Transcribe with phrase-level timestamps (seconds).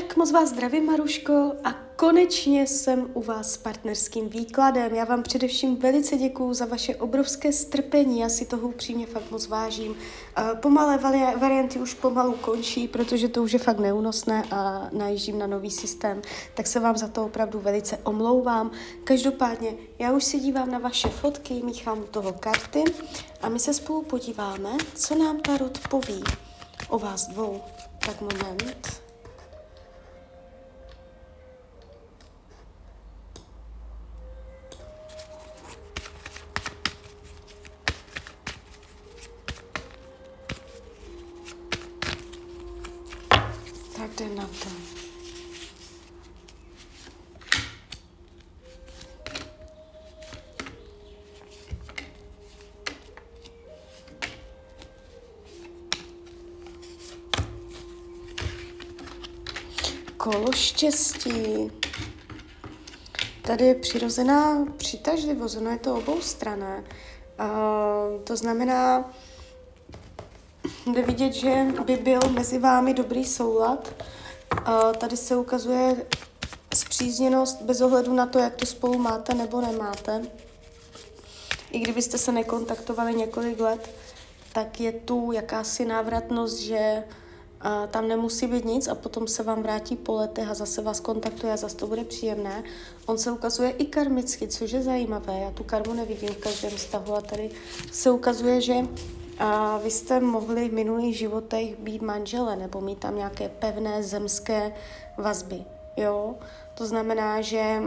[0.00, 4.94] Tak moc vás zdravím, Maruško, a konečně jsem u vás s partnerským výkladem.
[4.94, 9.46] Já vám především velice děkuju za vaše obrovské strpení, já si toho upřímně fakt moc
[9.46, 9.94] vážím.
[10.60, 10.98] Pomalé
[11.36, 16.22] varianty už pomalu končí, protože to už je fakt neúnosné a najíždím na nový systém,
[16.54, 18.70] tak se vám za to opravdu velice omlouvám.
[19.04, 22.84] Každopádně, já už se dívám na vaše fotky, míchám u toho karty
[23.42, 26.24] a my se spolu podíváme, co nám Tarot poví
[26.88, 27.60] o vás dvou.
[28.06, 28.99] Tak moment.
[44.20, 44.68] Tak jde na to.
[60.16, 61.70] Kolo štěstí.
[63.42, 66.84] Tady je přirozená přitažlivost, ono je to obou strané.
[67.40, 69.12] Uh, to znamená,
[70.86, 73.94] jde vidět, že by byl mezi vámi dobrý soulad.
[74.68, 76.06] Uh, tady se ukazuje
[76.74, 80.22] zpřízněnost bez ohledu na to, jak to spolu máte nebo nemáte.
[81.70, 83.90] I kdybyste se nekontaktovali několik let,
[84.52, 87.04] tak je tu jakási návratnost, že
[87.60, 91.00] a tam nemusí být nic a potom se vám vrátí po letech a zase vás
[91.00, 92.64] kontaktuje a zase to bude příjemné.
[93.06, 95.38] On se ukazuje i karmicky, což je zajímavé.
[95.38, 97.50] Já tu karmu nevidím v každém vztahu a tady
[97.92, 98.74] se ukazuje, že
[99.40, 104.72] a vy jste mohli v minulých životech být manžele nebo mít tam nějaké pevné zemské
[105.16, 105.64] vazby.
[105.96, 106.34] Jo?
[106.74, 107.82] To znamená, že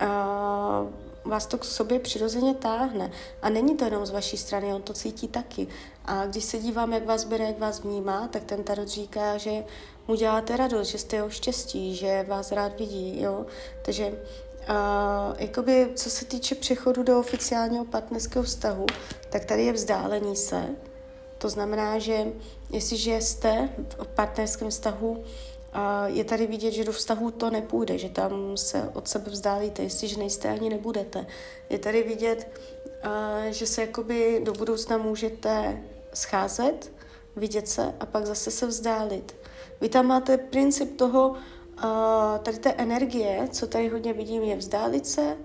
[0.00, 0.86] a,
[1.24, 3.10] vás to k sobě přirozeně táhne.
[3.42, 5.66] A není to jenom z vaší strany, on to cítí taky.
[6.04, 9.64] A když se dívám, jak vás bere, jak vás vnímá, tak ten tarot říká, že
[10.08, 13.46] mu děláte radost, že jste jeho štěstí, že vás rád vidí, jo.
[13.84, 14.18] Takže
[14.68, 14.74] uh,
[15.38, 18.86] jakoby, co se týče přechodu do oficiálního partnerského vztahu,
[19.30, 20.64] tak tady je vzdálení se.
[21.38, 22.26] To znamená, že
[22.70, 23.68] jestliže jste
[24.02, 25.24] v partnerském vztahu,
[25.72, 29.82] a je tady vidět, že do vztahu to nepůjde, že tam se od sebe vzdálíte,
[29.82, 31.26] jestliže nejste ani nebudete.
[31.70, 32.48] Je tady vidět,
[33.50, 35.82] že se jakoby do budoucna můžete
[36.14, 36.92] scházet,
[37.36, 39.36] vidět se a pak zase se vzdálit.
[39.80, 41.34] Vy tam máte princip toho,
[42.42, 45.36] tady té energie, co tady hodně vidím, je vzdálit se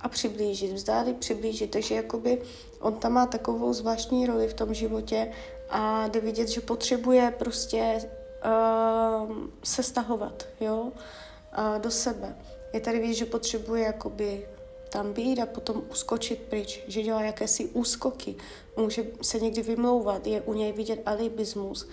[0.00, 1.70] a přiblížit, vzdálit, přiblížit.
[1.70, 2.42] Takže jakoby
[2.80, 5.32] on tam má takovou zvláštní roli v tom životě
[5.70, 8.00] a jde vidět, že potřebuje prostě
[8.44, 12.36] uh, se stahovat, jo, uh, do sebe.
[12.72, 14.46] Je tady vidět, že potřebuje jakoby
[14.94, 18.34] tam být a potom uskočit pryč, že dělá jakési úskoky,
[18.76, 21.88] může se někdy vymlouvat, je u něj vidět alibismus,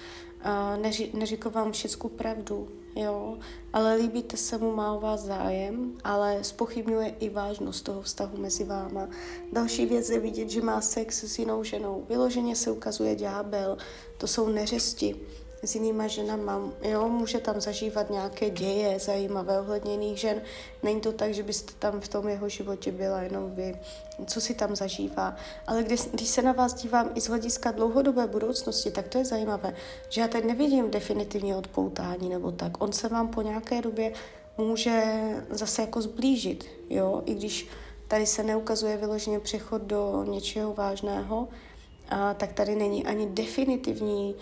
[0.81, 3.37] neři, neříká vám všechnu pravdu, jo,
[3.73, 8.63] ale líbíte se mu, má o vás zájem, ale spochybňuje i vážnost toho vztahu mezi
[8.63, 9.09] váma.
[9.51, 12.05] Další věc je vidět, že má sex s jinou ženou.
[12.09, 13.77] Vyloženě se ukazuje ďábel,
[14.17, 15.15] to jsou neřesti,
[15.63, 20.41] s jinýma ženama, jo, může tam zažívat nějaké děje zajímavé ohledně jiných žen.
[20.83, 23.75] Není to tak, že byste tam v tom jeho životě byla jenom vy,
[24.25, 25.35] co si tam zažívá.
[25.67, 29.25] Ale když, když se na vás dívám i z hlediska dlouhodobé budoucnosti, tak to je
[29.25, 29.75] zajímavé,
[30.09, 32.83] že já teď nevidím definitivně odpoutání nebo tak.
[32.83, 34.13] On se vám po nějaké době
[34.57, 35.03] může
[35.49, 37.67] zase jako zblížit, jo, i když
[38.07, 41.47] tady se neukazuje vyloženě přechod do něčeho vážného,
[42.09, 44.35] a, tak tady není ani definitivní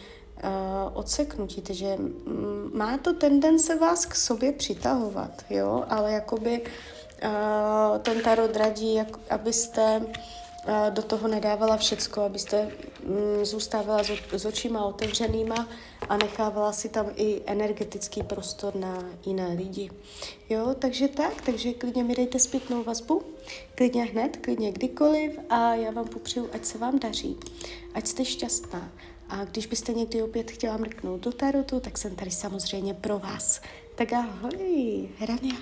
[0.94, 8.22] odseknutí, takže mm, má to tendence vás k sobě přitahovat, jo, ale jakoby uh, ten
[8.22, 12.72] tarot radí, jak, abyste uh, do toho nedávala všecko, abyste
[13.04, 15.68] um, zůstávala s, s očima otevřenýma
[16.10, 19.90] a nechávala si tam i energetický prostor na jiné lidi.
[20.50, 23.24] Jo, takže tak, takže klidně mi dejte zpětnou vazbu,
[23.76, 27.38] klidně hned, klidně kdykoliv a já vám popřeju, ať se vám daří,
[27.94, 28.92] ať jste šťastná.
[29.30, 33.62] A když byste někdy opět chtěla mrknout do tarotu, tak jsem tady samozřejmě pro vás.
[33.96, 35.56] Tak ahoj, Hrania.